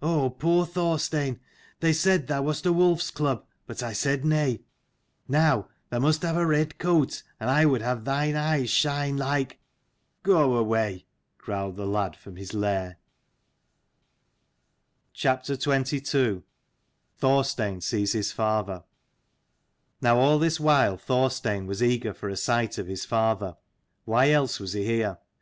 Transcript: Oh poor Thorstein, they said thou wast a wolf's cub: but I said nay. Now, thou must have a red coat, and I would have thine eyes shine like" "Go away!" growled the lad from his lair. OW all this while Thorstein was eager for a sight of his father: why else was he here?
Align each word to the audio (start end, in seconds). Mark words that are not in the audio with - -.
Oh 0.00 0.30
poor 0.30 0.64
Thorstein, 0.64 1.38
they 1.80 1.92
said 1.92 2.28
thou 2.28 2.40
wast 2.40 2.64
a 2.64 2.72
wolf's 2.72 3.10
cub: 3.10 3.44
but 3.66 3.82
I 3.82 3.92
said 3.92 4.24
nay. 4.24 4.62
Now, 5.28 5.68
thou 5.90 5.98
must 5.98 6.22
have 6.22 6.38
a 6.38 6.46
red 6.46 6.78
coat, 6.78 7.22
and 7.38 7.50
I 7.50 7.66
would 7.66 7.82
have 7.82 8.06
thine 8.06 8.36
eyes 8.36 8.70
shine 8.70 9.18
like" 9.18 9.58
"Go 10.32 10.54
away!" 10.56 11.04
growled 11.36 11.76
the 11.76 11.84
lad 11.86 12.16
from 12.16 12.36
his 12.36 12.54
lair. 12.54 12.96
OW 15.22 15.42
all 15.42 15.42
this 20.38 20.58
while 20.58 20.96
Thorstein 20.96 21.66
was 21.66 21.82
eager 21.82 22.14
for 22.14 22.28
a 22.30 22.36
sight 22.38 22.78
of 22.78 22.86
his 22.86 23.04
father: 23.04 23.56
why 24.06 24.30
else 24.30 24.58
was 24.58 24.72
he 24.72 24.86
here? 24.86 25.18